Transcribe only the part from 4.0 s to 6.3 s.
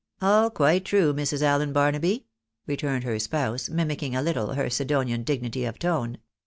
a little her Siddonian dignity of tone.